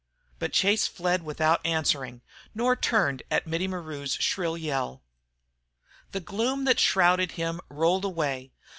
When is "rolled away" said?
7.69-8.49